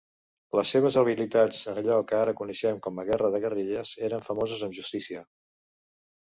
[0.59, 4.65] Les seves habilitats en allò que ara coneixem com a guerra de guerrilles eren famoses
[4.71, 5.25] amb justícia.